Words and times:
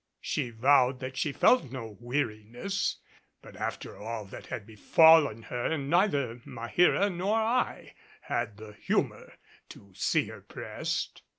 She 0.21 0.49
vowed 0.49 0.99
that 1.01 1.15
she 1.15 1.31
felt 1.31 1.71
no 1.71 1.95
weariness, 1.99 2.97
but 3.43 3.55
after 3.55 3.95
all 3.95 4.25
that 4.25 4.47
had 4.47 4.65
befallen 4.65 5.43
her, 5.43 5.77
neither 5.77 6.37
Maheera 6.37 7.07
nor 7.15 7.35
I 7.39 7.93
had 8.21 8.57
the 8.57 8.73
humor 8.73 9.33
to 9.69 9.93
see 9.93 10.25
her 10.29 10.41
pressed. 10.41 11.21